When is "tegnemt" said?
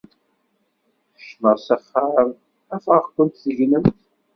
3.43-3.99